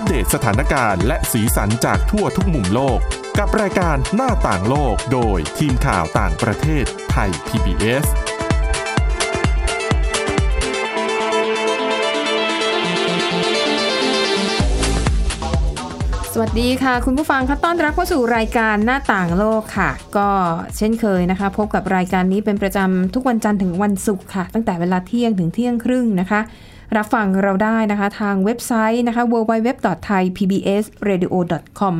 [0.00, 2.98] อัปเดตสถานการณ์และสีสันจากทั่วทุกมุมโลก
[3.38, 8.04] กับรายการหน้าต่างโลกโดยทีมข่าวต่างประเทศไทย PBS
[16.32, 20.28] สวัสดีค่ะ คุณผู้ฟังคะต้อนรับเข้าสู่รายการหน้าต่างโลกค่ะ ก็
[20.76, 26.40] เช่นเคยนะคะ พบกับรายการนี้เป็นประจำทุกวันจันทร์ถึงวันศุกร์ค่ะ ตั้งแต่เวลาเที่ยงถึงเที่ยงครึ่งนะคะ
[26.96, 31.94] รับฟังเราได้นะคะ ทางเว็บไซต์นะคะ www.thaipbsradio.com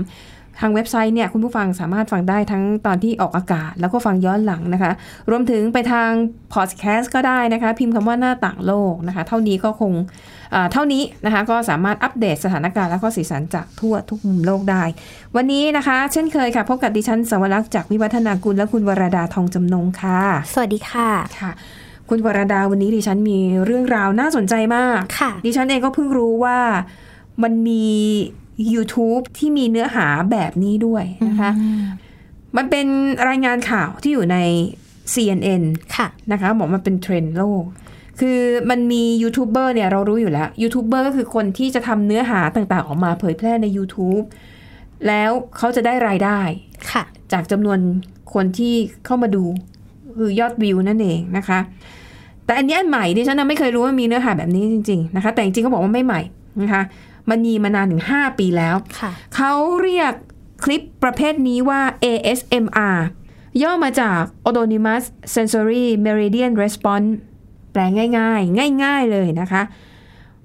[0.61, 4.93] ทางเว็บไซต์เนี่ยคุณผู้ฟังสามารถฟังได้ทั้งตอนที่ออกอากาศ แล้วก็ฟังย้อนหลังนะคะ
[5.31, 6.11] รวมถึงไปทาง
[6.55, 9.93] พอดแคสต์ก็ได้นะคะ พิมพ์คำว่าหน้าต่างโลกนะคะ เท่านี้ก็คง
[10.55, 14.83] อ่าเท่านี้นะคะก็สามารถอัปเดตสถานการณ์และก็สีสันจากทั่วทุกมุมโลกได้
[15.37, 20.21] วันนี้นะคะ เช่นเคยค่ะ พบกับดิฉันสวรักษ์จากวิวัฒนากุลและคุณวรดาทองจำนงค่ะ
[20.53, 21.09] สวัสดีค่ะ
[21.41, 21.53] ค่ะ
[22.11, 26.59] คุณวรดาวันนี้ดิฉันมีเรื่องราวน่าสนใจมากค่ะดิฉันเองก็เพิ่งรู้ว่า
[27.43, 27.87] มันมี
[28.75, 31.51] YouTube ที่มีเนื้อหาแบบนี้ด้วยนะคะ
[32.57, 32.87] มันเป็น
[33.29, 34.39] รายงานข่าวที่อยู่ใน
[35.15, 35.63] CNN
[35.97, 37.65] ค่ะนะคะบอกมันเป็นเทรนด์โลก
[38.21, 38.39] คือ
[38.71, 44.25] มันมียูทูบเบอร์เนี่ยเรารู้อยู่แล้วยูทูบเบอร์ก็คือคนที่จะทำเนื้อหาต่างๆ ออกมาเผยแพร่ใน YouTube
[45.07, 46.41] แล้วเขาจะได้รายได้
[46.93, 47.03] ค่ะ
[47.33, 47.79] จากจำนวน
[48.35, 48.75] คนที่
[49.07, 49.45] เข้ามาดู
[50.19, 51.61] คือยอดวิวนั่นเองนะคะ
[52.45, 56.21] แต่อันนี้อันใหม่ดิฉันน่ะไม่เคยรู้ว่ามีเนื้อหาแบบนี้จริง ๆนะคะ แต่จริงๆเขาบอกว่าไม่ใหม่
[56.63, 56.83] นะคะ
[57.31, 59.53] มันมีมานานถึง 5 ปีแล้วค่ะเขา
[59.83, 60.13] เรียก
[60.65, 62.99] คลิปประเภทนี้ว่า ASMR
[63.63, 65.05] ย่อมาจาก Autonomous
[65.35, 67.11] Sensory Meridian Response
[67.73, 67.81] แปล
[68.19, 69.63] ง่ายๆ ง่าย ๆเลยนะคะ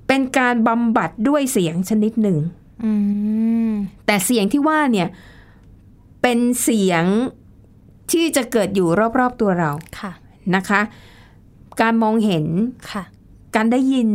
[0.08, 2.38] เป็นการบำบัดด้วยเสียงชนิดหนึ่ง
[2.84, 2.92] อื
[3.70, 3.72] ม
[4.06, 5.08] แต่เสียงที่ว่าเนี่ย
[6.22, 7.04] เป็นเสียง
[8.12, 8.88] ที่จะเกิดอยู่
[9.20, 10.12] รอบๆตัวเราค่ะ
[10.56, 10.82] นะคะ
[11.82, 12.46] การมองเห็น
[12.92, 13.04] ค่ะ
[13.56, 14.10] การได้ยิน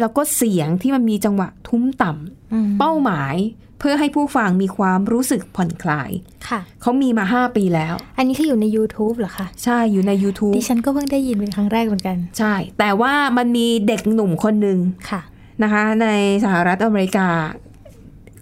[0.00, 3.36] แล้วก็เสียงที่มันมีจังหวะทุ้มต่อืมำเป้าหมาย
[3.78, 6.10] เพื่อให้ผู้ฟังมีความรู้สึกผ่อนคลาย
[6.48, 14.78] ค่ะ เขามีมา5ปีแล้ว อันนี้คืออยู่ใน YouTube เหรอคะ ใช่ อยู่ใน YouTube ดิฉันก็เพิ่งได้ยินเป็นครั้งแรกเหมือนกัน ใช่ แต่ว่ามันมีเด็กหนุ่มคนหนึ่ง
[15.10, 15.20] ค่ะ
[15.62, 16.06] นะคะ ใน
[16.44, 17.28] สหรัฐอเมริกา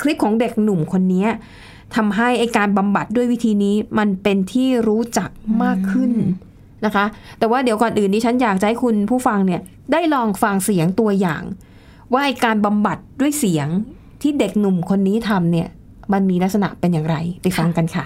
[0.03, 1.27] คลิปของเด็กหนุ่มคนนี้
[1.97, 5.31] ทำให้ไอการบำบัดด้วยวิธีนี้มันเป็นที่รู้จัก
[5.63, 6.13] มากขึ้น
[6.87, 7.07] นะคะ
[7.39, 9.61] แต่ว่าเดี๋ยวก่อนอื่นนี้ฉันอยากจะให้คุณผู้ฟังเนี่ย
[9.93, 11.43] ได้ลองฟังเสียงตัวอย่าง
[12.15, 13.69] ว่าการบำบัดด้วยเสียง
[14.23, 15.69] ที่เด็กหนุ่มคนนี้ทำเนี่ย
[16.13, 18.05] มันมีลักษณะเป็นอย่างไร ไปฟังกันค่ะ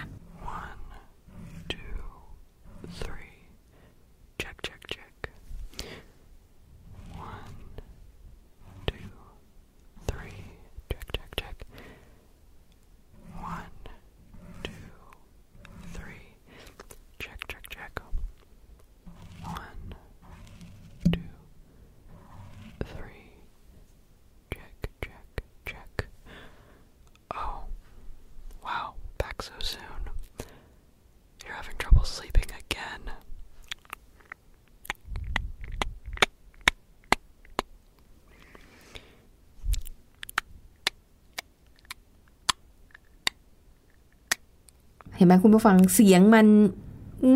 [45.21, 46.47] เห็นไหมคุณผู้ฟังเสียงมัน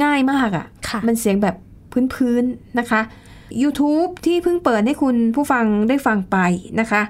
[0.03, 1.57] ง่ายมากอะค่ะ มันเสียงแบบ
[2.15, 3.01] พื้นๆนะคะ
[3.63, 6.37] YouTube ที่เพิ่งเปิดให้คุณผู้ฟังได้ฟังไป
[6.81, 7.03] นะคะ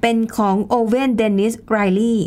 [0.00, 2.20] เป็นของโอเวนเดนิสไรลี่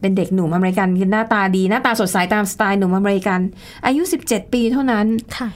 [0.00, 3.40] เป็นเด็กหนุ่มอเมริกันคือหน้าตาดี หน้าตาสดใสตามสไตล์หนุ่มอเมริกัน
[3.86, 5.06] อายุ 17 ปีเท่านั้น
[5.36, 5.48] ค่ะ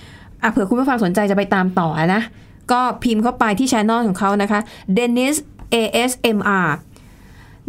[0.43, 2.23] อะเผื่อคุณผู้ฟังสนใจจะไปตามต่อนะ
[2.73, 4.61] ก็พิมพ์เข้าไปที่ช anel ของเขานะคะ
[4.97, 5.37] Dennis
[5.75, 6.69] ASMR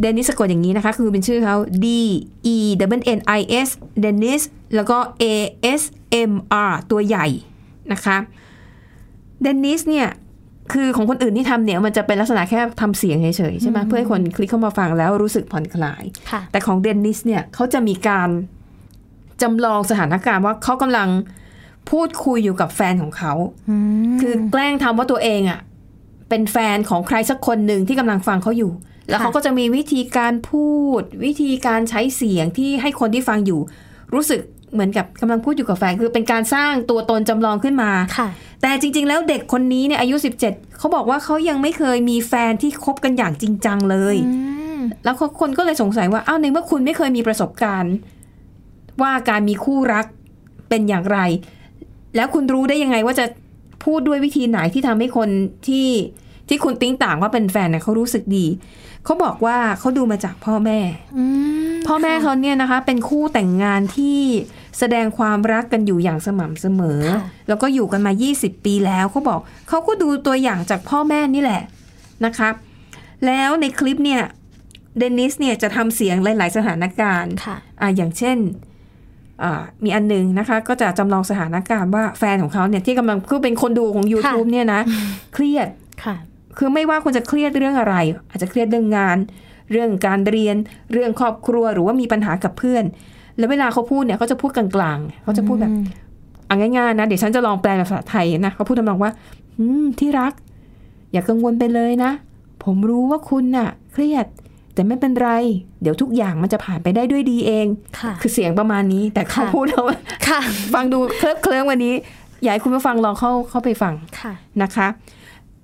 [0.02, 1.86] เดนิสสะกดอย่างนี้นะคะ คือเป็นชื่อเขา D
[2.56, 2.58] E
[3.00, 3.70] W N I S
[4.04, 4.42] Dennis
[4.76, 5.26] แล้วก็ A
[5.80, 5.82] S
[6.30, 6.32] M
[6.70, 7.28] R ตัวใหญ่
[7.94, 8.18] นะคะ
[9.42, 10.08] เดนิสเนี่ย
[10.74, 18.30] คือของคนอื่นที่ทำเนี่ยมันจะเป็นลักษณะแค่ทำเสียงเฉยๆใช่ไหมเพื่อให้คนคลิกเข้ามาฟังแล้วรู้สึกผ่อนคลายค่ะแต่ของเดนนิสเนี่ยเขาจะมีการ
[19.42, 21.10] จำลองสถานการณ์ว่าเขากำลัง
[21.92, 23.34] พูดคุยอยู่กับแฟนของเขา
[23.70, 23.76] อื
[24.16, 25.60] มคือแกล้งทำว่าตัวเองอะ่ะ
[26.30, 28.72] เป็นแฟนของใครสักคนหนึ่งที่กำลังฟังเขาอยู่
[29.10, 30.68] แล้วเขาก็จะมีวิธีการพู
[31.00, 33.62] ด วิธีการใช้เสียงที่ให้คนที่ฟังอยู่
[34.14, 34.42] รู้สึก
[34.74, 38.28] เหมือนกับกำลังพูดอยู่กับแฟนคือเป็นการสร้างตัวตนจำลองขึ้นมาค่ะ
[38.62, 40.16] แต่จริง ๆ แล้วเด็กคนนี้เนี่ยอายุ
[40.48, 44.34] 17เขาบอกว่าเขายังไม่เคยมีแฟนที่คบกันอย่างจริงจังเลยอื
[44.78, 47.94] มแล้วคนก็เลยสงสัยว่าอ้าวในเมื่อคุณไม่เคยมีประสบการณ์
[49.02, 50.06] ว่าการมีคู่รัก
[50.70, 51.20] เป็นอย่างไร
[52.16, 53.26] แล้วคุณรู้ได้ยังไงว่าจะ
[53.86, 55.30] พูดด้วยวิธีไหนที่ทำให้คน
[55.68, 55.88] ที่
[56.50, 58.46] ที่คุณติ้งต่างว่าเป็นแฟนเนี่ยเขารู้สึกดี
[59.06, 60.80] เขาบอกว่าเขาดูมาจากพ่อแม่
[61.18, 61.26] อื
[61.72, 64.20] มพ่อแม่เขาเนี่ยนะคะ เป็นคู่แต่งงานที่
[64.80, 71.62] แสดงความรักกันอยู่อย่างสม่ำเสมอค่ะแล้วก็อยู่กันมา 20 ปีแล้วเขาบอกเขาก็ดูตัวอย่างจากพ่อแม่นี่แหละ
[72.26, 72.50] นะคะ
[73.26, 74.22] แล้วในคลิปเนี่ย
[74.98, 78.38] เดนนิสเนี่ยจะทำเสียงหลาย ๆ สถานการณ์ค่ะอ่าอย่างเช่น
[79.44, 84.82] อ่ามีอันหนึงนะคะ ก็จะจำลองสถานการณ์ว่าแฟนของเขาเนี่ยที่กำลังคือเป็นคนดูของ YouTube เนี่ยนะ
[85.34, 85.68] เครียด
[86.60, 87.96] ค่ะคือไม่ว่าคุณจะเครียดเรื่องอะไร
[88.30, 89.18] อาจจะเครียดเรื่องงาน
[89.72, 90.56] เรื่องการเรียน
[90.92, 92.84] เรื่องครอบครัวหรือว่ามีปัญหากับเพื่อน
[93.38, 95.74] แล้วเวลาเขาพูดเนี่ยเขาจะพูดกลางๆเขาจะพูดแบบ
[96.50, 99.12] อะง่ายๆนะเดี๋ยวฉันจะลองแปลเป็นภาษาไทยนะเขาพูดทำนองว่า
[99.58, 100.34] อืมที่รัก
[101.12, 102.12] อย่ากังวลไปเลยนะ
[102.64, 104.26] ผมรู้ว่าคุณน่ะ เครียด
[104.74, 105.30] แต่ไม่เป็นไร
[105.82, 107.68] เดี๋ยวทุกอย่างมันจะผ่านไปได้ด้วยดีเอง
[108.00, 109.98] ค่ะ คือเสียงประมาณนี้ แต่เขาค่ะพูดแล้วว่า
[110.28, 110.40] ค่ะ
[110.74, 111.94] ฟังดูเคลิบเคลิ้มวันนี้
[112.42, 114.88] อยากให้คุณผู้ฟังลองเข้าเข้าไปฟังค่ะนะคะ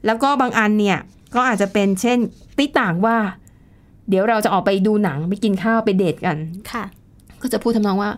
[0.05, 0.99] แล้วก็บางอันเนี่ย
[1.35, 2.17] ก็อาจจะเป็นเช่น
[2.57, 3.17] ติต่างว่า
[4.09, 6.37] เดี๋ยวเราจะออกไปดูหนังไปกินข้าวไปเดทกัน
[6.71, 6.83] ค่ะ
[7.41, 8.11] ก็จะพูดทำนองว่า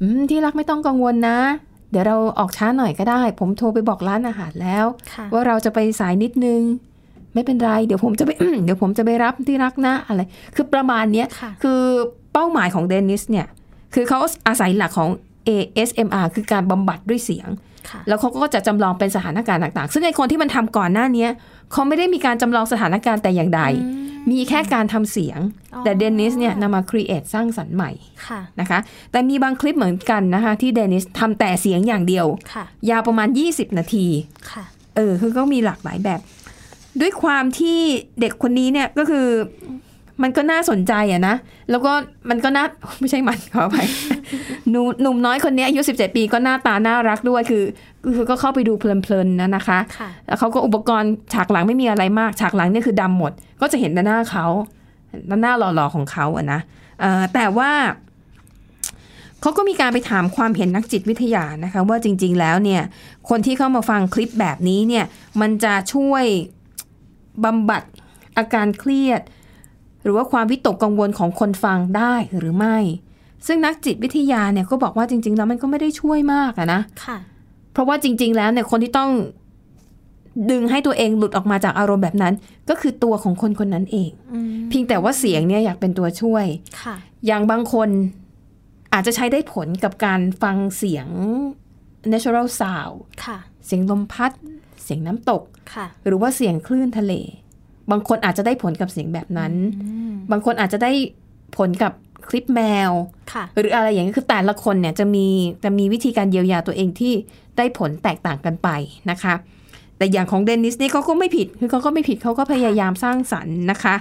[0.00, 1.38] อืมที่รักไม่ต้องกังวลนะ
[1.90, 6.60] เดี๋ยวเราออกช้าหน่อยก็ได้ ผมโทรไปบอกร้านอาหารแล้วค่ะว่าเราจะไปสายนิดนึง
[7.34, 8.30] ไม่เป็นไร เดี๋ยวผมจะไป
[8.64, 10.22] เดี๋ยวผมจะไปรับที่รักนะอะไร
[10.54, 11.80] คือประมาณเนี้ยค่ะคือ
[12.32, 13.46] เป้าหมายของเดนิสเนี่ย
[13.94, 14.18] คือเขา
[14.48, 15.10] อาศัยหลักของ
[15.48, 17.73] ASMR คือการบำบัดด้วยเสียงค่ะ
[18.08, 21.30] แล้วเขาก็จะจำลองเป็นสถานการณ์ต่าง ๆ ซึ่งไอคนที่มันทำก่อนหน้าเนี้ย
[21.72, 23.62] เขาไม่ได้มีการจำลองสถานการณ์แต่อย่างใด
[24.30, 25.40] มีแค่การทำเสียง
[25.74, 27.90] อ๋อแต่เดนิสเนี่ยนำมาครีเอทสร้างสรรค์ใหม่
[28.26, 28.78] ค่ะนะคะ
[29.10, 34.06] แต่มีบางคลิปเหมือนกันนะคะ ที่เดนิสทำแต่เสียงอย่างเดียวค่ะยาวประมาณ 20 นาที
[34.50, 34.64] ค่ะ
[34.96, 36.20] เออคือก็มีหลากหลายแบบ
[37.00, 37.78] ด้วยความที่
[38.20, 39.26] เด็กคนนี้เนี่ยก็คือ
[40.22, 41.34] มันก็น่าสนใจอะนะ
[41.70, 41.92] แล้วก็
[42.30, 42.64] มันก็น่า
[43.00, 43.86] ไม่ใช่มันขออภัย
[44.70, 47.64] หนูหนุ่มน้อยคนนี้อายุ 17 ปีก็หน้าตาน่ารักด้วยคือ
[48.14, 54.46] คือก็เข้าไปดูเพลินๆนะนะคะค่ะแล้วเขาก็อุปกรณ์ฉากหลังไม่มีอะไรมาก ฉากหลังเนี่ยคือดำหมด ก็จะเห็นแต่หน้าเขา
[55.42, 56.60] หน้าหล่อๆของเขาอะนะ
[57.00, 57.70] เอ่อแต่ว่า
[59.40, 62.82] เขาก็มีการไปถามความเห็นนักจิตวิทยานะคะ ว่าจริง ๆ แล้วเนี่ย
[63.28, 65.04] คนที่เข้ามาฟังคลิปแบบนี้เนี่ย
[65.40, 66.24] มันจะช่วย
[67.44, 67.82] บำบัด
[68.36, 69.20] อาการเครียด
[70.04, 72.78] หรือว่าความวิตกกังวลของคนฟังได้หรือไม่
[73.46, 77.18] ซึ่งนักจิตวิทยาเนี่ยก็บอกว่าจริง ๆ แล้วมันก็ไม่ได้ช่วยมากอะนะค่ะ
[77.72, 79.10] เพราะว่าจริง ๆ แล้วเนี่ยคนที่ต้อง
[80.50, 82.34] ดึงให้ตัวเองหลุดออกมาจากอารมณ์แบบนั้น
[82.68, 86.46] ก็คือตัวของคนคนนั้นเองอืมเพียงแต่ว่าเสียงเนี่ยอยากเป็นตัวช่วย
[86.82, 86.96] ค่ะ
[87.26, 87.88] อย่างบางคน
[88.92, 91.08] อาจจะใช้ได้ผลกับการฟังเสียง
[92.12, 94.32] natural sound ค่ะเสียงลมพัด
[94.82, 95.42] เสียงน้ำตก
[95.74, 97.12] ค่ะหรือว่าเสียงคลื่นทะเล
[97.90, 99.52] บางคนอาจจะได้ผลกับเสียงแบบนั้น
[100.30, 100.92] บางคนอาจจะได้
[101.56, 101.92] ผลกับ
[102.28, 102.90] คลิปแมว
[103.32, 105.26] ค่ะหรืออะไรอย่างนี้คือแต่ละคนเนี่ยจะมี
[105.64, 107.12] จะมีวิธีการเยียวยาตัวเองที่
[107.56, 108.68] ได้ผลแตกต่างกันไป
[109.10, 109.34] นะคะ
[109.98, 113.94] แต่อย่างของเดนนิสนี่เขาก็ไม่ผิดคือเขาก็ไม่ผิดเขาก็พยายามสร้างสรรค์นะคะ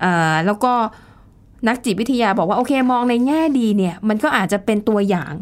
[0.00, 0.72] เอ่อแล้วก็
[1.68, 5.32] นักจิตวิทยาบอกว่าโอเคมองในแง่ดีเนี่ยมันก็อาจจะเป็นตัวอย่าง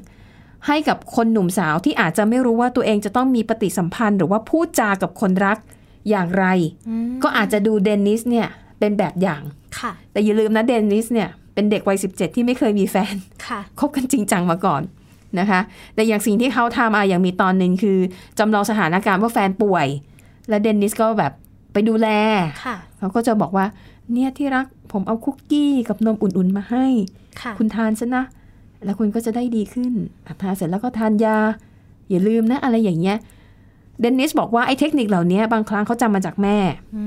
[0.67, 5.59] ให้กับคนหนุ่มสาวที่อาจจะไม่รู้ว่าตัวเองจะต้องมีปฏิสัมพันธ์ หรือว่าพูดจากับคนรัก
[6.09, 6.45] อย่างไร
[7.23, 8.47] ก็อาจจะดูเดนนิสเนี่ย
[8.79, 9.43] เป็นแบบอย่าง
[9.79, 13.15] ค่ะ แต่อย่าลืมนะเดนนิสเนี่ยเป็นเด็กวัย17 ที่ไม่เคยมีแฟน
[13.47, 14.83] ค่ะคบกันจริงจังมาก่อน
[15.39, 15.61] นะคะ
[15.95, 17.99] แต่อย่างสิ่งที่เขาทำอะอย่างมีตอนหนึ่งคือ
[18.39, 19.87] จำลองสถานการณ์ว่าแฟนป่วย
[20.49, 21.33] และเดนนิสก็แบบ
[21.73, 22.09] ไปดูแล
[22.65, 23.67] ค่ะเขาก็จะบอกว่า
[24.13, 26.87] เนี่ยที่รักผมเอาคุกกี้กับนมอุ่นๆมาให้
[27.41, 28.25] ค่ะคุณทานซะนะ
[28.85, 29.93] แล้วคุณก็จะได้ดีขึ้น
[30.27, 31.39] อะทานเสร็จแล้วก็ทานยา
[32.11, 33.17] อย่าลืมนะอะไรอย่างเงี้ย
[34.01, 36.57] เดนนิสบอกว่าไอ้เทคนิคเหล่านี้บางครั้งเขาจำมาจากแม่
[36.97, 37.05] อื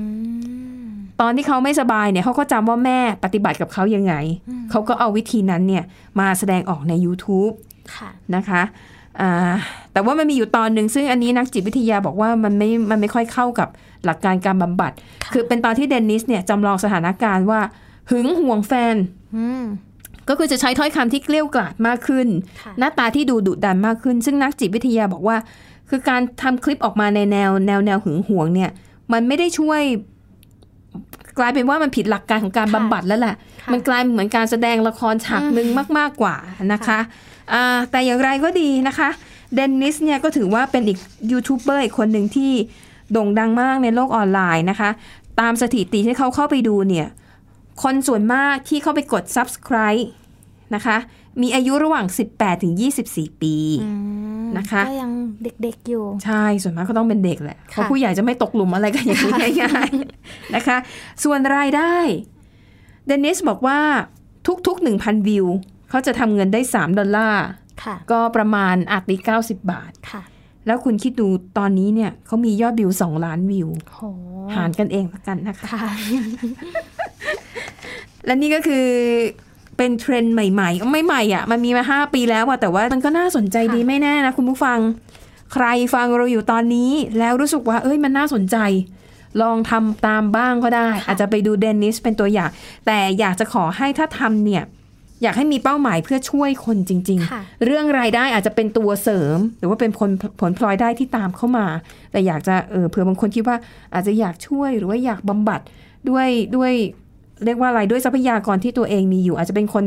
[0.82, 0.86] ม
[1.20, 4.14] ตอนที่เขาไม่สบายเนี่ยเขาก็จำว่าแม่ปฏิบัติกับเขายังไง
[4.70, 5.84] เขาก็เอาวิธีนั้นเนี่ย
[6.20, 7.52] มาแสดงออกใน YouTube
[7.94, 8.62] ค่ะนะคะ
[9.20, 9.52] อ่า
[9.92, 13.68] แต่ว่ามันมีอยู่ตอนหนึ่งซึ่งอันนี้นักจิตวิทยาบอกว่ามันไม่ มันไม่ค่อยเข้ากับ
[14.04, 14.92] หลักการการบำบัด
[15.24, 17.60] ค่ะคือเป็นตอนที่เดนนิสเนี่ยจำลองสถานการณ์ว่า
[18.10, 18.96] หึงห่วงแฟน
[19.36, 19.64] อืม
[20.28, 22.28] ก็คือจะใช้ถ้อยคำที่เกลี้ยวกล่อมมากขึ้น
[22.62, 25.36] ค่ะหน้าตาที่ดูดุดันมากขึ้น ซึ่งนักจิตวิทยาบอกว่า
[25.96, 28.70] คือการทำคลิปออกมาในแนวแนวแนวหึงหวงเนี่ย
[29.12, 29.80] มันไม่ได้ช่วย
[31.38, 36.36] กลายเป็นว่ามันผิดหลักการของการค่ะบำบัดแล้วแหละค่ะมันกลายเป็นเหมือนการแสดงละครฉากหนึ่งมาก ๆกว่า
[36.72, 36.98] นะคะ
[37.52, 39.08] อ่าแต่อย่างไรก็ดีนะคะ
[39.54, 40.98] เดนนิสเนี่ยก็ถือว่าเป็นอีก
[41.30, 42.52] ยูทูบเบอร์อีกคนหนึ่งที่
[43.12, 44.90] โด่งดังมากในโลกออนไลน์นะคะ
[45.40, 47.06] ตามสถิติที่เขาเข้าไปดูเนี่ย
[47.82, 50.04] คนส่วนมากที่เข้าไปกด subscribe
[50.74, 50.96] นะคะ
[51.42, 52.74] มีอายุระหว่าง 18ถึง
[53.08, 53.90] 24 ปีอื
[54.44, 55.12] มนะคะก็ยัง
[55.62, 60.76] เด็กๆอยู่ ใช่ส่วนมากก็ต้องเป็นเด็กแหละค่ะเพราะผู้ใหญ่จะไม่ตกหลุมอะไรกันอย่างนี้ง่ายๆนะคะ
[61.24, 61.94] ส่วนรายได้
[63.06, 63.78] เดนิสบอกว่า
[64.66, 65.46] ทุกๆ 1,000 วิว
[65.90, 67.44] เขาจะทำเงินได้ 3 ดอลลาร์
[67.84, 70.22] ค่ะก็ประมาณอาตี90 บาทค่ะ
[70.66, 74.00] แล้วคุณคิดดูตอนนี้เนี่ยเขามียอดวิว 2 ล้านวิวโห
[74.56, 75.88] หารกันเองละกันนะคะค่ะ
[78.26, 78.86] และนี่ก็คือ
[79.76, 84.78] เป็นเทรนด์ใหม่ๆไม่ใหม่อะมันมีมาห้าปีแล้วอะแต่ว่ามันก็น่าสนใจดีค่ะไม่แน่นะคุณผู้ฟัง
[85.52, 88.56] ใครฟังเราอยู่ตอนนี้ แล้วรู้สึกว่า เอ้ยมันน่าสนใจ
[89.42, 92.50] ลองทำตามบ้างก็ได้ อาจจะไปดูเดนนิสเป็นตัวอย่าง
[92.86, 94.64] แต่อยากจะขอให้ถ้าทำเนี่ย
[95.22, 101.66] อยากให้มีเป้าหมายเพื่อช่วยคนจริงค่ะๆเรื่องรายได้อาจจะเป็นตัวเสริม หรือว่าเป็นผลผลพลอยได้ที่ตามเข้ามา
[102.12, 103.56] แต่อยากจะเออเผื่อบางคนคิดว่า
[103.94, 105.60] อาจจะอยากช่วยหรือว่าอยากบำบัด
[106.10, 106.72] ด้วยด้วย
[107.44, 109.84] เรียกว่าอะไรด้วยทรัพยากรที่ตัวเองมีอยู่ อาจจะเป็นคน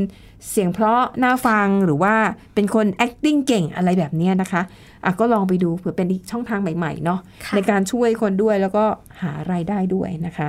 [0.49, 2.13] เสียงเพราะน่าฟังหรือว่า
[2.55, 4.61] เป็นคน acting เก่งอะไรแบบเนี้ยนะคะ
[5.05, 8.85] อะก็ลองไปดูเผื่อเป็นอีกช่องทางใหม่ๆเนาะค่ะในการช่วยคนด้วยแล้วก็
[9.21, 10.47] หารายได้ด้วยนะคะ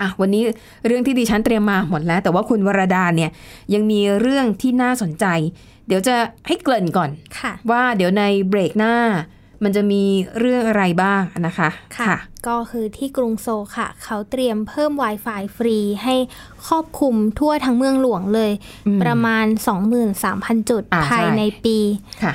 [0.00, 0.42] อะวันนี้
[0.86, 3.30] เรื่องที่ดิฉันเตรียมมาหมดแล้ว แต่ว่าคุณวรดาเนี่ย
[3.74, 5.26] ยังมีเรื่องที่น่าสนใจ
[5.86, 8.94] เดี๋ยวจะให้เกริ่นก่อนค่ะว่าเดี๋ยวในเบรกหน้า
[9.64, 10.02] มันจะมี
[10.38, 12.14] เรื่องอะไรบ้างนะคะ ค่ะ
[12.48, 16.14] ก็คือที่กรุงโซลค่ะ เขาเตรียมเพิ่ม Wi-Fi ฟรีให้
[16.66, 18.52] ครอบคลุมทั่วทั้งเมืองหลวงเลย
[18.86, 19.46] อืมประมาณ
[20.06, 21.78] 23,000 จุดอ่าภายใช่ในปี
[22.22, 22.32] ค่ะ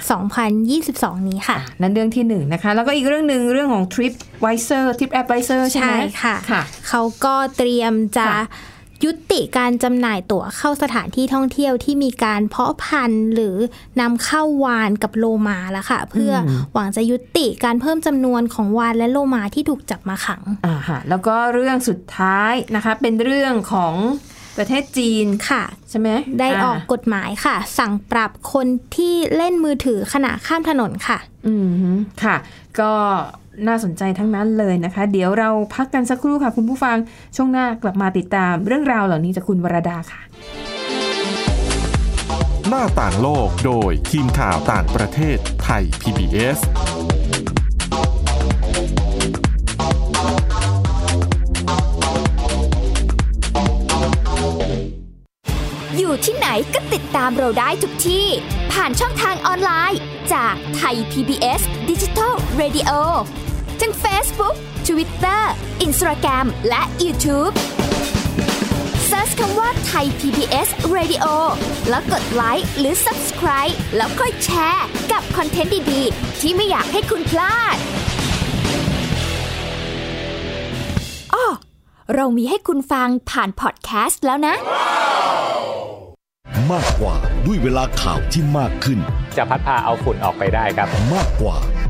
[0.63, 8.43] 2022 นี้ค่ะ นั่นเรื่องที่หนึ่งนะคะ แล้วก็อีกเรื่องหนึ่งเรื่องของ TripWiser TripAdvisor ใช่ไหมใช่ค่ะค่ะเขาก็เตรียมจะค่ะ
[9.05, 13.55] ยุติการจำหน่ายตั๋วเข้าสถานที่ท่องเที่ยวที่มีการเพาะพันธุ์หรือ
[14.01, 23.95] นำเข้าวานกับโลมาแล้วค่ะ เพื่ออหวังจะยุติการเพิ่มจำนวนของวานและโลมาที่ถูกจับมาขังอ่าฮะแล้วก็เรื่องสุดท้ายนะคะ เป็นเรื่องของ
[24.57, 26.09] ประเทศจีนค่ะใช่ไหม
[26.39, 31.91] ได้ออกกฎหมายค่ะ สั่งปรับคนที่เล่นมือถือขณะข้ามถนนค่ะ อืมฮึ
[32.23, 32.35] ค่ะ
[32.79, 32.93] ก็
[33.67, 36.97] น่าสนใจทั้งนั้นเลยนะคะ เดี๋ยวเราพักกันสักครู่ค่ะ คุณผู้ฟัง
[37.35, 40.21] ช่วงหน้ากลับมาติดตามเรื่องราวเหล่านี้จากคุณวรดาค่ะ
[42.69, 46.59] หน้าต่างโลกโดยทีมข่าวต่างประเทศไทย PBS
[55.97, 58.27] อยู่ที่ไหนก็ติดตามเราได้ทุกที่
[58.73, 59.99] ผ่านช่องทางออนไลน์
[60.33, 62.91] จากไทย PBS Digital Radio
[63.81, 64.55] ทั้ง Facebook
[64.87, 65.41] Twitter
[65.85, 67.53] Instagram และ YouTube
[69.09, 71.25] Search คำว่าไทย PBS Radio
[71.89, 77.75] แล้วกดไลค์หรือ Subscribe แล้วค่อยแชร์ กับคอนเทนต์ดี ๆ ที่ไม่อยากให้คุณพลาด
[81.33, 81.45] อ้อ
[82.15, 84.55] เรามีให้คุณฟังผ่านพอดแคสต์แล้วนะ
[86.71, 87.15] มากกว่า
[87.45, 88.99] ด้วยเวลาข่าวที่มากขึ้น
[89.37, 91.55] จะพัดพาเอาฝุ่นออกไปได้ครับ มากกว่า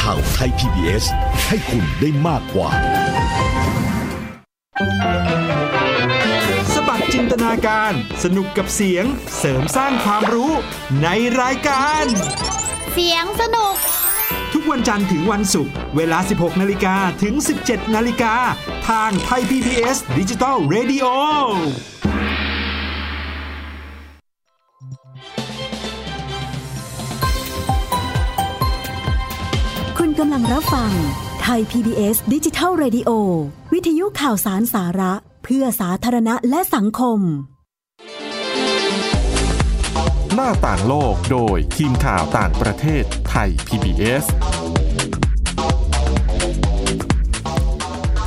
[0.00, 1.04] ข่าวไทย PBS
[1.48, 2.70] ให้คุณได้มากกว่า
[6.74, 7.92] สบัดจินตนาการ
[8.24, 9.04] สนุกกับเสียง
[9.38, 10.52] เสริมสร้างความรู้
[11.02, 11.08] ใน
[11.40, 12.04] รายการ
[12.92, 13.74] เสียงสนุก
[14.52, 18.34] ทุกวันจันทร์ถึงวันศุกร์เวลา 16 นาฬิกาถึง 17 นาฬิกา
[18.88, 21.06] ทางไทย PBS ดิจิ t a l Radio
[30.02, 30.92] คุณกำลังรับฟัง
[31.42, 33.10] ไทย PBS ดิจิทัล Radio
[33.72, 35.12] วิทยุข่าวสารสาระ
[35.44, 37.18] เพื่อสาธารณะและสังคม
[40.34, 44.24] หน้าต่างโลกโดยทีมข่าวต่างประเทศไทย PBS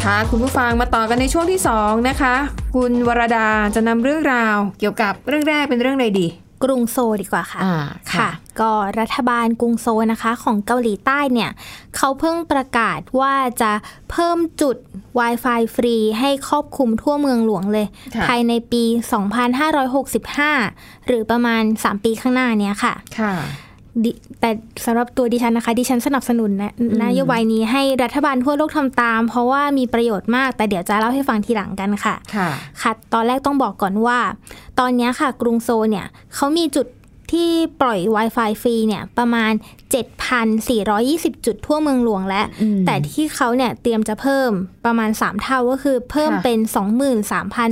[0.04, 2.36] ค่ะคุณผู้ฟังมาต่อกันในช่วงที่ 2 นะคะ
[2.76, 6.28] คุณวรดาจะนำเรื่องราวเกี่ยวกับเรื่องแรกเป็นเรื่องใดดี
[6.64, 7.76] กรุงโซลดีกว่าค่ะอ่า
[8.12, 11.52] ค่ะค่ะ ก็รัฐบาลกรุงโซลนะคะ ของเกาหลีใต้เนี่ย
[11.98, 13.72] เขาเพิ่งประกาศว่าจะ
[14.12, 14.76] เพิ่มจุด
[15.20, 18.84] Wi-Fi ฟรีให้ครอบคลุมทั่วเมืองหลวงเลยค่ะภายในปี
[19.92, 23.71] 2565 หรือประมาณ 3 ปีข้างหน้าเนี้ยค่ะค่ะดิ
[24.40, 24.50] แต่
[24.86, 32.50] สำหรับตัวดิฉันนะคะ ดิฉันสนับสนุนนะนโยบายนี้ให้รัฐบาลทั่วโลกทำตาม เพราะว่ามีประโยชน์มาก แต่เดี๋ยวจะเล่าให้ฟังทีหลังกันค่ะ ค่ะ
[32.82, 34.20] ค่ะตอนแรกต้องบอกก่อนว่า
[34.80, 36.06] ตอนเนี้ยค่ะ กรุงโซลเนี่ย
[36.36, 36.88] เขามีจุด
[37.32, 39.52] ที่ปล่อย Wi-Fi ฟรีเนี่ยประมาณ
[40.30, 44.52] 7,420 จุดทั่วเมืองหลวงแล้วอืมแต่ที่เขาเนี่ยเตรียมจะเพิ่ม
[44.86, 46.60] ประมาณ 3 เท่าก็คือเพิ่มค่ะเป็น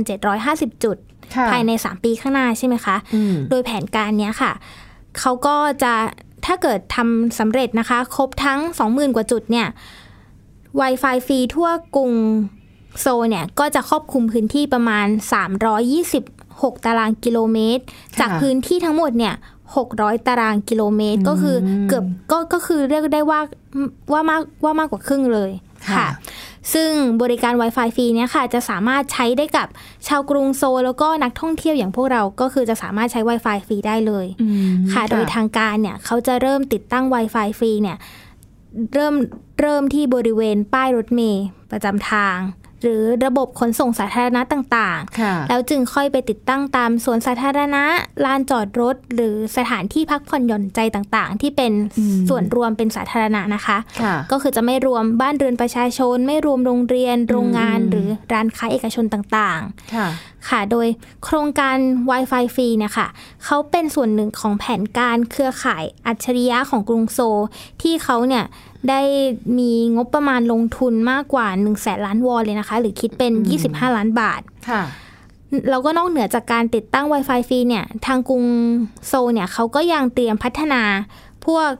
[0.06, 0.96] 23,750 จุด
[1.34, 4.52] ค่ะภายใน 3 ปีข้างหน้าใช่ไหมคะอืมโดยแผนการเนี้ยค่ะ
[5.18, 5.92] เขาก็จะ
[6.46, 9.66] ถ้าเกิดทำสำเร็จนะคะ ครบทั้ง 20,000 กว่าจุดเนี่ย
[10.80, 12.12] Wi-Fi ฟรีทั่วกรุง
[13.00, 15.06] โซเนี่ย ก็จะครอบคลุมพื้นที่ประมาณ
[15.96, 17.82] 326 ตารางกิโลเมตร
[18.20, 19.34] จากพื้นที่ทั้งหมดเนี่ย
[19.80, 21.56] 600 ตารางกิโลเมตร ก็คือ
[21.88, 23.40] เกือบก็ก็คือเรียกได้ว่า
[24.12, 25.50] ว่ามากว่ามากกว่าครึ่งเลย
[25.96, 26.06] ค่ะ
[26.74, 26.90] ซึ่ง
[27.22, 29.68] บริการ Wi-Fi ฟรีเนี่ยค่ะ จะสามารถใช้ได้กับ
[30.08, 37.96] ชาวกรุงโซลแล้วก็นักท่องเที่ยวอย่างพวกเราก็คือจะสามารถใช้ Wi-Fi ฟรีได้เลยอืมค่ะ โดยทางการเนี่ยเขาจะเริ่มติดตั้ง Wi-Fi ฟรีเนี่ย
[38.94, 39.14] เริ่ม
[39.60, 42.36] เริ่มที่บริเวณป้ายรถเมล์ประจำทาง
[42.82, 47.84] หรือระบบขนส่งสาธารณะต่างค่ะๆแล้วจึงค่อยไปติดตั้งตามสวนสาธารณะ
[48.24, 60.08] ลานจอดรถ หรือสถานที่พักผ่อนหย่อนใจต่างๆ ที่เป็นอืมส่วนรวมเป็นสาธารณะนะคะค่ะก็คือจะไม่รวมบ้านเรือนประชาชน ไม่รวมโรงเรียน โรงงานอืมหรือร้านค้าเอกชนต่างๆ ค่ะ
[60.48, 60.86] ค่ะ โดย
[61.24, 61.76] โครงการ
[62.10, 63.08] Wi-Fi ฟรีเนี่ยค่ะ
[63.44, 67.40] เขาเป็นส่วนหนึ่งของแผนการเครือข่ายอัจฉริยะของกรุงโซล
[67.82, 68.44] ที่เขาเนี่ย
[68.88, 69.00] ได้
[69.58, 73.32] มีงบประมาณลงทุนมากกว่า1นึ่งแสนล้านวอนเลยนะคะ หรือคิดเป็น
[73.64, 74.82] 25 ล้านบาทค่ะ
[75.70, 78.44] แล้วก็นอกเหนือจากการติดตั้ง Wi-Fi ฟรีเนี่ย ทางกรุง
[79.08, 80.82] โซลเนี่ยเขาก็ยังเตรียมพัฒนา
[81.46, 81.70] พวก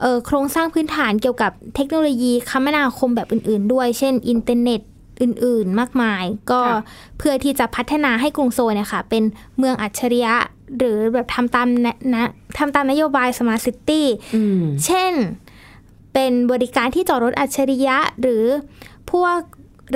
[0.00, 4.80] เอ่อโครงสร้างพื้นฐานเกี่ยวกับเทคโนโลยีคมนาคมแบบอื่น ๆ ด้วย เช่น อินเทอร์เน็ต
[5.22, 6.80] อื่น ๆ มากมาย ก็ค่ะ
[7.18, 9.22] เพื่อที่จะพัฒนาให้กรุงโซลเนี่ยค่ะ เป็น
[9.58, 10.34] เมืองอัจฉริยะ
[10.78, 14.02] หรือแบบทำตามนะนะทำตามนโยบาย Smart City
[14.34, 15.12] อืมเช่น
[16.14, 18.44] เป็นบริการที่จอดรถอัจฉริยะ หรือ
[19.12, 19.36] พวก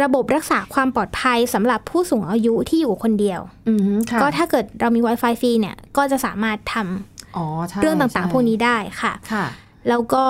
[0.02, 9.44] ระบบรักษาความปลอดภัยสำหรับผู้สูงอายุที่อยู่คนเดียวอืมค่ะก็ถ้าเกิดเรามี Wi-Fi ฟรีเนี่ย ก็จะสามารถทำอ๋อใช่เรื่องต่างๆ พวกนี้ได้ค่ะค่ะ
[9.88, 10.25] แล้วก็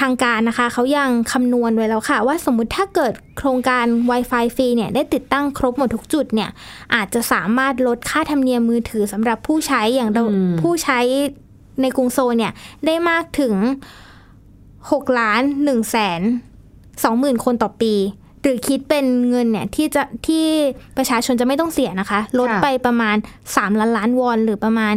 [0.00, 6.50] ทางการนะคะ เขายังคำนวณไว้แล้วค่ะ ว่าสมมุติถ้าเกิดโครงการ Wi-Fi ฟรีเนี่ยได้ติดตั้งครบหมดทุกจุดเนี่ย
[6.94, 10.98] อาจจะสามารถลดค่าธรรมเนียมมือถือสำหรับผู้ใช้อย่างเราอืมผู้ใช้
[11.82, 12.52] ในกรุงโซลเนี่ย
[12.86, 13.54] ได้มากถึง
[14.92, 16.20] 6ล้าน1แสน
[16.70, 17.94] 2หมื่นคนต่อปี
[18.42, 20.46] หรือคิดเป็นเงินเนี่ยที่จะที่
[20.96, 23.16] ประชาชนจะไม่ต้องเสียนะคะ ลดไปประมาณ
[23.48, 24.94] 3 ล้านล้านวอน หรือประมาณ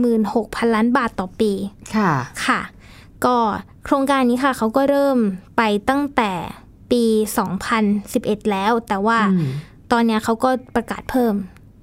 [0.00, 1.52] 76,000 ล้านบาทต่อปี
[1.96, 2.12] ค่ะ
[2.46, 2.60] ค่ะ
[3.24, 3.36] ก็
[3.84, 5.18] โครงการนี้ค่ะ เขาก็เริ่ม
[5.56, 6.32] ไปตั้งแต่
[6.90, 7.04] ปี
[7.78, 9.50] 2011 แล้ว แต่ว่าอืม
[9.92, 11.34] ตอนเนี้ยเขาก็ประกาศเพิ่ม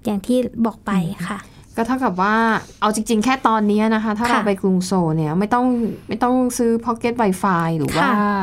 [0.05, 0.91] อย่างที่บอกไป
[1.27, 1.37] ค่ะ
[1.77, 2.35] ก็เท่ากับว่า
[2.81, 5.65] เอาจริง ๆ แค่ตอนนี้นะคะ ถ้าค่ะเราไปกรุงโซลเนี่ยไม่ต้อง
[6.07, 8.37] ไม่ต้องซื้อ Pocket Wi-Fi หรือว่าค่ะ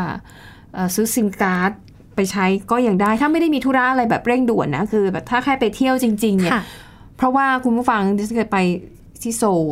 [0.74, 1.70] เอ่อซื้อซิมการ์ด
[2.16, 6.62] ไปใช้ก็ยังได้ ถ้าไม่ได้มีธุระอะไรแบบเร่งด่วนนะ คือแบบถ้าแค่ไปเที่ยวจริง ๆ เนี่ยค่ะ
[7.16, 8.58] เพราะว่าคุณผู้ฟังที่เคยไป
[9.22, 9.62] ที่โซล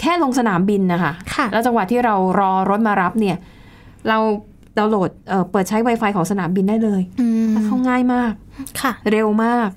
[0.00, 3.36] แค่ลงสนามบินนะคะค่ะแล้วจังหวะที่เรารอรถมารับเนี่ย
[4.08, 4.18] เรา
[4.78, 8.32] ดาวน์โหลดเอ่อเปิดใช้ Wi-Fi ของสนามบินได้เลยอืมแล้วเข้าง่ายมาก
[8.80, 9.68] ค่ะเร็วมาก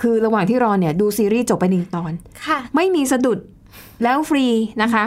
[0.00, 2.12] คือระหว่างที่รอเนี่ยดูซีรีส์จบไปหนึ่งตอน
[2.46, 3.38] ค่ะไม่มีสะดุด
[4.02, 4.46] แล้วฟรี
[4.82, 5.04] นะคะ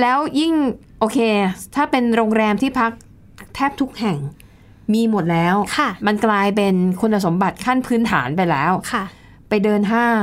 [0.00, 0.54] แล้วยิ่ง
[1.00, 1.18] โอเค
[1.74, 2.90] ถ้าเป็นโรงแรมที่พัก
[3.54, 4.18] แทบทุกแห่ง
[4.94, 9.04] มีหมดแล้วค่ะมันกลายเป็นคุณสมบัติขั้นพื้นฐานไปแล้วค่ะ
[9.48, 10.22] ไปเดินห้าง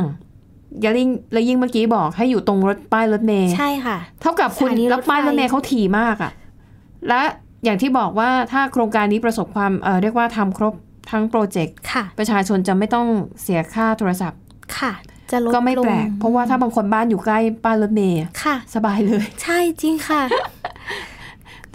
[0.82, 6.32] อย่าลิงแล้วยิ่งเมื่อกี้บอกให้อยู่ตรงรถป้ายรถเมย์ใช่ค่ะ เท่ากับคุณสถานีรถไฟแล้วป้ายรถเมย์เขาถี่มากอะ
[7.08, 7.22] และ
[7.64, 10.74] อย่างที่บอกว่าถ้าโครงการนี้ประสบความเอ่อเรียกว่าทำครบ
[11.10, 13.08] ทั้งโปรเจกต์ค่ะประชาชนจะไม่ต้อง
[13.42, 14.40] เสียค่าโทรศัพท์
[14.80, 14.94] ค่ะ
[15.32, 20.22] จะลดก็ไม่แปลกงเพราะว่าถ้าบางคนบ้านอยู่ใกล้ป้ายรถเมย์อะค่ะ สบายเลย ใช่จริงค่ะ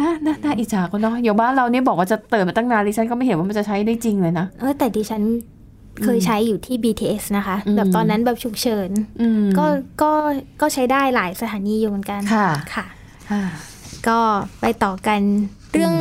[0.01, 5.23] น่าน่าน่าอิจฉาก็เนาะอยู่บ้านเราเนี่ยบอกว่าจะเติมมาตั้งนานดิฉันก็ไม่เห็นว่ามันจะใช้ได้จริงเลยนะเออแต่ดิฉัน
[6.05, 9.65] เคยใช้อยู่ที่ BTS นะคะอืมแบบตอนนั้นแบบฉุกเฉินอืมก็
[10.03, 10.13] ก็
[10.61, 12.87] ก็ใช้ได้หลายสถานีอยู่เหมือนกันค่ะค่ะ
[13.31, 13.43] อ่า
[14.09, 14.19] ก็
[14.61, 15.21] ไปต่อกัน
[15.73, 15.95] เรื่อง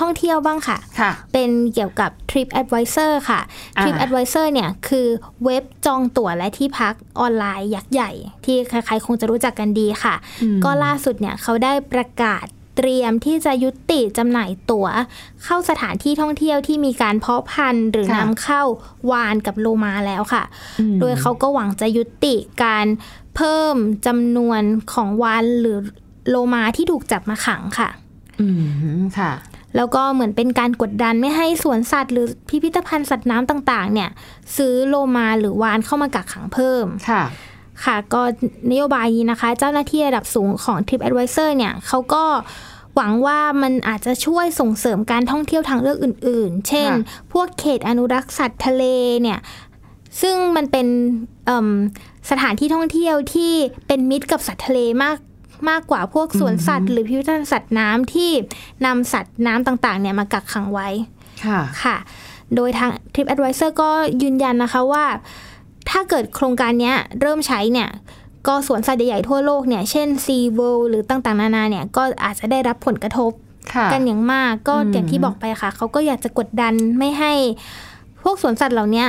[0.00, 3.40] ท่องเที่ยวบ้างค่ะค่ะเป็นเกี่ยวกับ Trip Advisor ค่ะ
[3.78, 5.06] อ่า Trip Advisor เนี่ยคือ
[5.44, 8.10] เว็บจองตั๋วและที่พักออนไลน์ยักษ์ใหญ่
[8.44, 12.44] ที่ใครๆคงจะรู้จักกันดีค่ะอืมก็ล่าสุดเนี่ยเขาได้ประกาศ
[12.76, 14.86] เตรียมที่จะยุติจำหน่ายตั๋ว
[15.44, 18.62] เข้าสถานที่ท่องเที่ยวที่มีการเพาะพันธุ์หรือค่ะนำเข้า
[19.10, 20.42] วานกับโลมาแล้วค่ะ
[20.80, 22.86] อืมโดยเขาก็หวังจะยุติการ
[23.36, 23.76] เพิ่ม
[24.06, 25.78] จำนวนของวานหรือ
[26.28, 27.88] โลมาที่ถูกจับมาขังค่ะ
[28.40, 28.46] อื
[29.00, 29.32] มค่ะ
[29.76, 34.10] แล้วก็เหมือนเป็นการกดดันไม่ให้สวนสัตว์ หรือพิพิธภัณฑ์สัตว์น้ำต่าง ๆ เนี่ย
[34.56, 37.22] ซื้อโลมาหรือวานเข้ามากักขังเพิ่มค่ะ
[37.84, 38.22] ค่ะ ก็
[38.70, 42.24] นโยบายนี้นะคะ เจ้าหน้าที่ระดับสูงของ TripAdvisor เนี่ยเขาก็
[42.96, 48.84] หวังว่ามันอาจจะช่วยส่งเสริมการท่องเที่ยวทางเลือกอื่น ๆ เช่นค่ะพวกเขตอนุรักษ์สัตว์ทะเล
[49.22, 49.38] เนี่ย
[50.20, 50.86] ซึ่งมันเป็น
[51.46, 51.68] เอิ่ม
[52.30, 53.52] สถานที่ท่องเที่ยวที่
[53.86, 55.16] เป็นมิตรกับสัตว์ทะเลมาก
[55.70, 58.30] มากกว่าพวกสวนสัตว์ หรือพิพิธภัณฑ์สัตว์น้ำที่
[58.86, 60.88] นำสัตว์น้ำต่างๆเนี่ยมากักขังไว้
[61.44, 61.96] ค่ะค่ะ
[62.54, 63.90] โดยทาง TripAdvisor ก็
[64.22, 65.04] ยืนยันนะคะว่า
[65.90, 67.88] ถ้าเกิดโครงการเนี้ยเริ่มใช้เนี่ย
[68.46, 73.30] ก็สวนสัตว์ใหญ่ๆทั่วโลกเนี่ยเช่น Sea World หรือต่างๆ นานาเนี่ยก็อาจจะได้รับผลกระทบ
[73.74, 77.32] ค่ะกันอย่างมากก็อืมอย่างที่บอกไปค่ะ เขาก็อยากจะกดดันไม่ให้
[78.22, 79.08] พวกสวนสัตว์เหล่าเนี้ย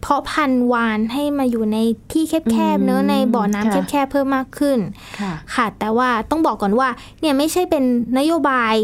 [0.00, 1.78] เพาะพันธุ์วานให้มาอยู่ใน
[2.12, 4.78] ที่แคบๆเนอะในบ่อน้ำแคบๆเพิ่มมากขึ้น
[5.20, 6.88] ค่ะค่ะ แต่ว่าต้องบอกก่อนว่า
[7.20, 7.84] เนี่ยไม่ใช่เป็น
[8.18, 8.74] นโยบาย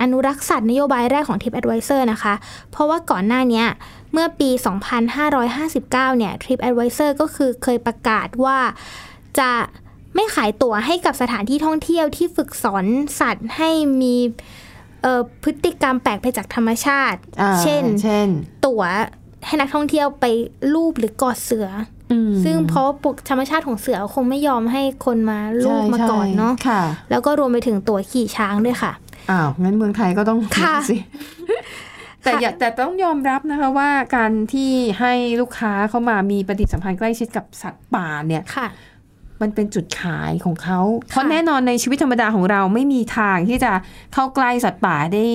[0.00, 2.34] อนุรักษ์สัตว์นโยบายแรกของ TripAdvisor นะคะ
[2.70, 3.66] เพราะว่าก่อนหน้าเนี้ย
[4.12, 4.50] เมื่อปี
[5.18, 8.58] 2559 เนี่ย TripAdvisor ก็คือเคยประกาศว่า
[9.38, 9.50] จะ
[10.14, 12.84] ไม่ขายตั๋วให้กับสถานที่ท่องเที่ยวที่ฝึกสอน
[13.20, 13.70] สัตว์ให้
[14.00, 14.16] มี
[15.02, 18.28] เอ่อพฤติกรรมแปลกไปจากธรรมชาติอ่าเช่นเช่น
[18.66, 18.82] ตั๋ว
[19.46, 20.24] ให้นักท่องเที่ยวไป
[20.74, 21.68] ลูบหรือกอดเสือ
[22.12, 28.92] อืมซึ่งเพราะปกธรรมชาติของเสือคงไม่ยอมให้คนมาลูบใช่มาก่อนเนาะใช่ค่ะแล้วก็รวมไปถึงตั๋วขี่ช้างด้วยค่ะ
[29.30, 30.96] อ้าว งั้นเมืองไทยก็ต้องค่ะสิ
[32.24, 38.66] แต่อย่าแต่ต้องยอมรับนะคะว่าการที่ให้ลูกค้าเข้ามามีปฏิสัมพันธ์ใกล้ชิดกับสัตว์ป่าเนี่ยค่ะ
[39.40, 43.72] มันเป็นจุดขายของเขาเพราะแน่นอนในชีวิตธรรมดาของเราไม่มีทางที่จะ
[44.14, 45.26] เข้าใกล้สัตว์ป่าได้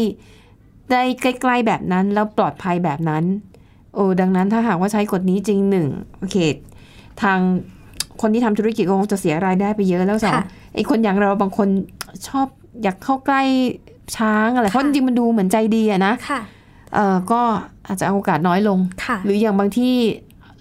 [0.91, 3.23] ได้ใกล้ๆแบบนั้นแล้วปลอดภัยแบบนั้น
[3.95, 5.87] โอ้ดังนั้นถ้าหากว่าใช้กฎนี้จริงหนึ่ง
[6.19, 6.37] โอเค
[7.21, 7.39] ทาง
[8.21, 11.67] คนที่ทำธุรกิจก็คงจะเสียรายได้ไปเยอะแล้วสองค่ะไอ้คนอย่างเราบางคน
[12.27, 12.47] ชอบ
[12.83, 13.41] อยากเข้าใกล้
[14.17, 16.41] ช้างอะไรเพราะจริงๆมันดูเหมือนใจดีอะนะค่ะ
[16.93, 17.41] เออก็
[17.87, 19.93] อาจจะเอาโอกาสน้อยลงค่ะหรืออย่างบางที่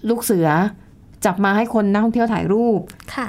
[0.09, 0.47] ลูกเสือ
[1.25, 2.79] จับมาให้คนนักท่องเที่ยวถ่ายรูป
[3.15, 3.27] ค่ะ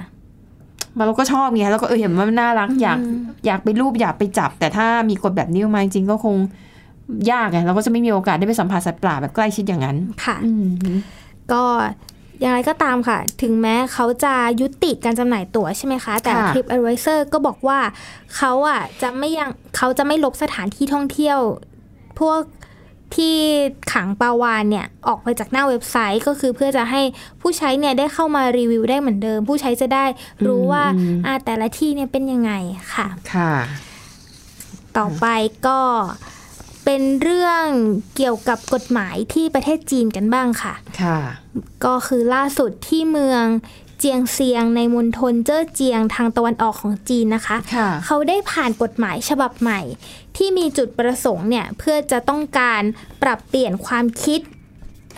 [0.97, 2.99] มาเราก็ชอบไงแล้วก็เออเห็นว่ามันน่ารักอยาก
[3.47, 6.37] อยากไปรูปอยากไปจับ แต่ถ้ามีกฎแบบนี้ออกมาจริงๆก็คง
[7.31, 10.67] ยากไงเราก็จะไม่มีโอกาสได้ไปสัมผัสสัตว์ป่าแบบใกล้ชิดอย่างนั้นค่ะอืม
[11.53, 11.65] ก็
[12.41, 17.79] อย่างไรก็ตามค่ะ ถึงแม้เขาจะยุติการจำหน่ายตั๋วใช่ไหมคะ แต่ค่ะ TripAdvisor ก็บอกว่า
[18.37, 21.39] เขาอะจะไม่ยังเขาจะไม่ลบสถานที่ท่องเที่ยว
[22.21, 22.41] พวก
[23.17, 23.37] ที่
[23.93, 27.03] ขังปลาวานเนี่ยออกไปจากหน้าเว็บไซต์ก็คือเพื่อจะให้
[27.41, 30.05] ผู้ใช้เนี่ยได้เข้ามารีวิวได้เหมือนเดิม ผู้ใช้จะได้
[30.47, 30.85] รู้ว่า
[31.27, 32.53] อ่าแต่ละที่เนี่ยเป็นยังไง
[32.95, 33.53] ค่ะ ค่ะ
[34.99, 35.27] ต่อไป
[35.67, 35.79] ก็
[36.87, 37.65] เป็นเรื่อง
[38.17, 41.19] เกี่ยวกับกฎหมายที่ประเทศจีนกันบ้างค่ะ ค่ะ
[41.85, 43.45] ก็คือล่าสุดที่เมือง
[43.99, 49.81] เจียงเซียงในมณฑลเจ้อเจียงทางตะวันออกของจีนนะคะ ค่ะ เขาได้ผ่านกฎหมายฉบับใหม่
[50.37, 52.83] ที่มีจุดประสงค์เนี่ยเพื่อจะต้องการ
[53.23, 54.41] ปรับเปลี่ยนความคิด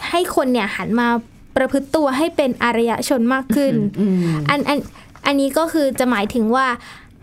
[0.09, 1.09] ให้คนเนี่ยหันมา
[1.57, 4.16] ประพฤติตัวให้เป็นอารยชนมากขึ้น อืม
[4.50, 4.78] อันอัน
[5.26, 6.66] อันนี้ก็คือจะหมายถึงว่า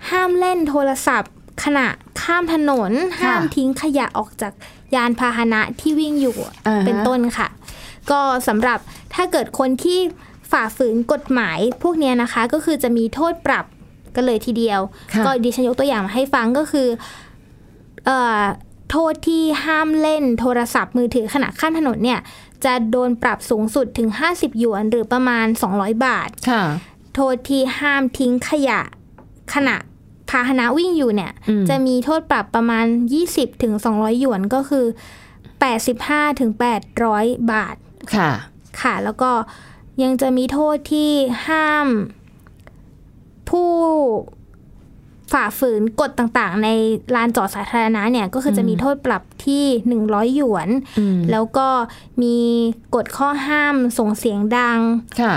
[0.10, 1.31] ห้ามเล่นโทรศัพท์
[1.63, 1.87] ขณะ
[2.21, 2.91] ข้ามถนน
[3.21, 4.53] ห้ามทิ้งขยะออกจาก
[4.95, 6.37] ยานพาหนะที่วิ่งอยู่
[6.67, 7.47] อ่าฮะเป็นต้นค่ะ
[8.11, 8.79] ก็สำหรับ
[9.13, 9.99] ถ้าเกิดคนที่
[10.51, 13.65] ฝ่าฝืนกฎหมายพวกเนี้ยนะคะ ก็คือจะมีโทษปรับ
[14.15, 14.79] กันเลยทีเดียว
[15.13, 16.87] ค่ะก็ดิฉันยกตัวอย่างมาให้ฟังก็คือ
[18.05, 18.41] เอ่อ
[18.91, 22.19] โทษที่ห้ามเล่นโทรศัพท์มือถือขณะข้ามถนนเนี่ย
[22.65, 26.63] จะโดนปรับสูงสุดถึง 50 หยวน หรือประมาณ 200 บาทค่ะ
[27.15, 28.81] โทษที่ห้ามทิ้งขยะ
[29.53, 29.75] ขณะ
[30.29, 32.85] พาหนะวิ่งอยู่เนี่ยอืมจะมีโทษปรับประมาณ
[33.23, 34.85] 20ถึง200 หยวนก็คือ
[35.61, 36.51] 85ถึง
[37.01, 37.75] 800 บาท
[38.15, 38.31] ค่ะ
[38.81, 39.31] ค่ะ แล้วก็
[40.03, 41.11] ยังจะมีโทษที่
[41.47, 41.88] ห้าม
[43.49, 43.71] ผู้
[45.33, 46.69] ฝ่าฝืนกฎต่างๆ ใน
[47.15, 49.65] ลานจอดสาธารณะเนี่ยก็คือจะมีโทษปรับที่
[50.03, 51.67] 100หยวนอืมแล้วก็
[52.21, 52.38] มี
[52.95, 54.79] กฎข้อห้ามส่งเสียงดัง
[55.21, 55.35] ค่ะ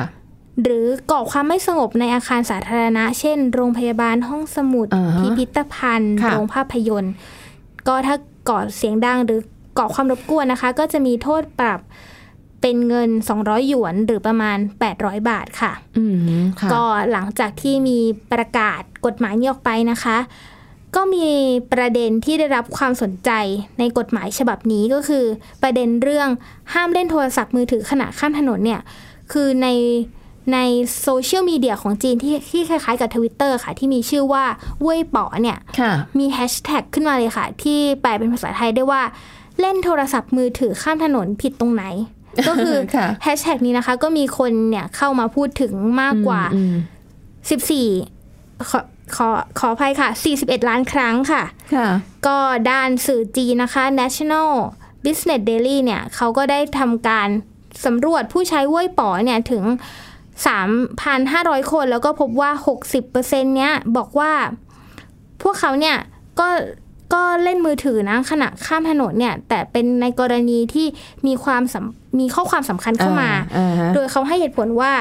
[0.63, 7.13] หรือก่อความไม่สงบในอาคารสาธารณะ เช่น โรงพยาบาลห้องสมุดอ่าฮะพิพิธภัณฑ์ค่ะโรงภาพยนตร์
[7.89, 8.17] ก็ถ้า
[8.49, 9.41] ก่อเสียงดังหรือ
[9.79, 11.81] ก่อความรบกวนนะคะ ก็จะมีโทษปรับ
[12.61, 14.59] เป็นเงิน 200 หยวนหรือประมาณ
[14.93, 16.17] 800 บาทค่ะอืม
[16.61, 17.99] ค่ะก็หลังจากที่มี
[18.33, 20.19] ประกาศกฎหมายนี้ออกไปนะคะ
[20.97, 21.29] ก็มี
[21.73, 23.31] ประเด็นที่ได้รับความสนใจ
[23.79, 25.25] ในกฎหมายฉบับนี้ก็คือ
[25.63, 26.29] ประเด็นเรื่อง
[26.73, 28.81] ห้ามเล่นโทรศัพท์มือถือขณะข้ามถนนเนี่ย
[29.33, 29.69] คือใน
[30.53, 30.59] ใน
[31.03, 34.45] โซเชียลมีเดียของจีนที่ที่คล้ายๆกับทวิตเตอร์ค่ะ ที่มีชื่อว่า
[34.83, 39.03] เว่ยป๋อเนี่ยค่ะมีแฮชแท็กขึ้นมาเลยค่ะ ที่แปลเป็นภาษาไทยได้ว่า
[39.61, 41.85] เล่นโทรศัพท์มือถือข้ามถนนผิดตรงไหน
[42.49, 46.75] ก็คือค่ะแฮชแท็กนี้นะคะ ก็มีคนเนี่ยเข้ามาพูดถึงมากกว่าอืม
[48.09, 48.81] 14ขอ
[49.17, 50.09] ขอขออภัยค่ะ
[50.39, 51.43] 41 ล้านครั้งค่ะ
[51.75, 51.89] ค่ะ
[52.27, 54.51] ก็ก็ด้านสื่อจีนนะคะ National
[55.05, 57.29] Business Daily เนี่ยเขาก็ได้ทำการ
[57.85, 59.63] สำรวจผู้ใช้เว่ยป๋อเนี่ยถึง
[60.47, 62.51] 3,500 คน แล้วก็พบว่า
[63.03, 64.33] 60%เนี้ยบอกว่า
[65.43, 65.97] พวกเขาเนี่ย
[66.41, 66.49] ก็
[67.15, 70.87] ก็เล่นมือถือนะขณะข้ามถนนเนี่ย แต่เป็นในกรณีที่
[71.27, 74.93] มีความสำมีข้อความสำคัญเข้ามาอ่าฮะโดยเขาให้เหตุผลว่า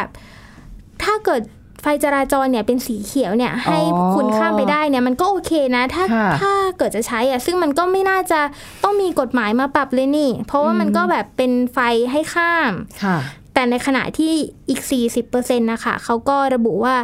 [1.03, 1.41] ถ้าเกิด
[1.81, 8.39] ไฟจราจรเนี่ยเป็นสีเขียวเนี่ย ให้อ๋อคุณข้ามไปได้เนี่ยมันก็โอเคนะ ถ้าค่ะถ้าเกิดจะใช้อะซึ่งมันก็ไม่น่าจะ
[8.83, 11.79] ต้องมีกฎหมายมาปรับเลยนี่ เพราะว่ามันก็แบบเป็นไฟ
[12.11, 12.71] ให้ข้าม
[13.03, 13.17] ค่ะ
[13.57, 14.33] แต่ในขณะที่
[14.69, 14.81] อีก
[15.21, 16.95] 40%นะคะเขาก็ระบุว่า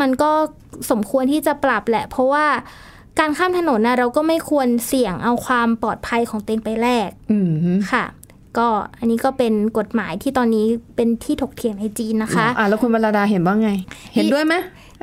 [0.00, 0.30] มันก็
[0.90, 2.46] สมควรที่จะปรับแหละ เพราะว่า
[3.18, 7.48] การข้ามถนนนะเราก็ไม่ควรเสี่ยงเอาความปลอดภัยของตัวเองไปแลกอืม
[7.92, 8.04] ค่ะ
[8.58, 8.66] ก็
[8.98, 13.70] อันนี้ก็เป็นกฎหมายที่ตอนนี้เป็นที่ถกเถียงในจีนนะคะอ่าแล้วคุณวรดาเห็นว่าไง
[14.14, 14.54] เห็นด้วยไหม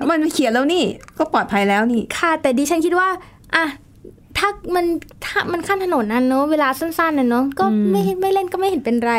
[0.09, 0.83] มันเขียนแล้วนี่
[1.17, 3.09] ก็ปลอดภัยแล้วนี่ ค่ะ แต่ดิฉันคิดว่า
[3.55, 3.65] อะ
[4.37, 4.85] ถ้าถ้ามัน
[5.25, 9.13] ถ้ามันขั้นถนนนั้นเนอะเวลาสั้นๆน่ะเนอะก็อืมไม่ไม่เล่นก็ไม่เห็นเป็นไร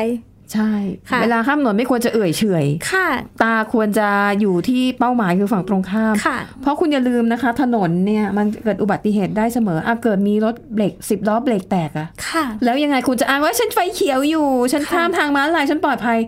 [0.52, 0.70] ใช่
[1.10, 3.08] ค่ะเวลาข้ามถนนไม่ควรจะเอื่อยเฉอยค่ะ
[3.42, 4.08] ตาควรจะ
[4.40, 16.18] อยู่ที่เป้าหมายคือฝั่งตรงข้ามค่ะเพราะคุณอย่าลืมนะคะ ถนนเนี่ยมันเกิดอุบัติเหตุได้เสมออาเกิดมีรถเบรกสิบล้อเบรกแตกอะค่ะ แล้วยังไงคุณจะอ้างว่าฉันไฟเขียวอยู่ ฉันค่ะข้ามทางม้าลายฉันปลอดภัย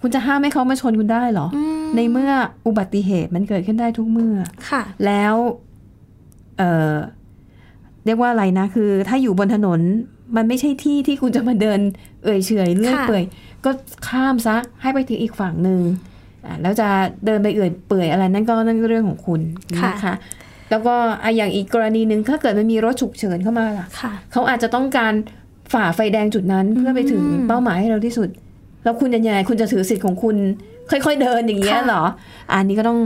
[0.00, 2.32] คุณจะห้ามให้เขามาชนคุณได้เหรออืมในเมื่อ
[2.66, 4.36] อุบัติเหตุมันเกิดขึ้นได้ทุกเมื่อ
[4.68, 5.34] ค่ะ แล้ว
[6.58, 6.94] เออ
[8.04, 9.80] เรียกว่าอะไรนะ คือ ถ้าอยู่บนถนน
[10.36, 11.80] มันไม่ใช่ที่ที่คุณจะมาเดิน
[12.22, 13.24] เอื่อยเฉอยเลื่อยค่ะเปื่อย
[13.64, 13.70] ก็
[14.08, 15.80] ข้ามซะให้ไปถึงอีกฝั่งหนึ่ง
[16.46, 16.88] อะแล้วจะ
[17.26, 19.40] เดินไปเอื่อยเปื่อยอะไรนั่นก็นั่นก็เรื่องของคุณ
[19.86, 20.14] นะคะ
[20.70, 25.12] แล้วก็อะอย่างอีกกรณีหนึ่งถ้าเกิดมันมีรถฉุกเฉินเข้ามาล่ะค่ะเขาอาจจะต้องการ
[25.72, 28.28] ฝ่าไฟแดงจุดนั้นเพื่อไปถึงอืมเป้าหมายให้เร็วที่สุด
[28.84, 30.36] แล้วคุณจะยังไงคุณจะถือสิทธิ์ของคุณ
[30.90, 32.04] ค่อยๆเดินอย่างเงี้ยค่ะเหรอ
[32.52, 32.98] อันนี้ก็ต้อง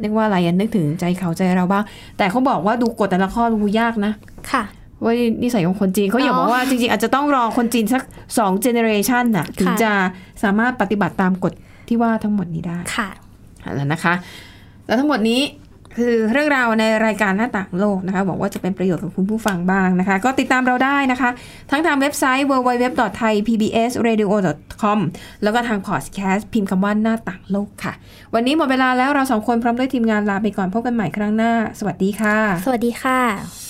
[0.00, 1.84] เรียกว่าอะไรอะนึกถึงใจเขาใจเราบ้าง
[2.18, 4.12] แต่เขาบอกว่าดูกฎแต่ละข้อดูยากนะ
[4.50, 4.62] ค่ะ
[5.04, 8.02] ว่านิสัยของคนจีนเขาอยากอ๋อบอกว่าจริงๆ อาจจะต้องรอคนจีนสัก
[8.38, 9.92] สองเจเนเรชันน่ะถึงค่ะจะ
[10.42, 11.52] สามารถปฏิบัติตามกฎ
[11.88, 13.08] ที่ว่าทั้งหมดนี้ได้ค่ะ
[13.74, 14.14] แล้วนะคะ
[14.86, 15.40] แล้วทั้งหมดนี้
[15.98, 21.30] คือเรื่องราวในรายการหน้าต่างโลกนะคะบอกว่าจะเป็นประโยชน์กับคุณผู้ฟังบ้างนะคะ ก็ติดตามเราได้นะคะ
[21.70, 24.98] ทั้งทางเว็บไซต์ www.thaipbsradio.com
[25.42, 27.92] แล้วก็ทางพอดแคสต์พิมพ์คำว่าหน้าต่างโลกค่ะ
[28.34, 33.69] วันนี้หมดเวลาแล้วเราสองคนพร้อมด้วยทีมงานลาไปก่อนพบกันใหม่ครั้งหน้า สวัสดีค่ะ สวัสดีค่ะ